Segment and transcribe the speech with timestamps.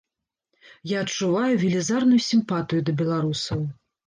[0.91, 3.65] Я адчуваю велізарную сімпатыю да беларусаў.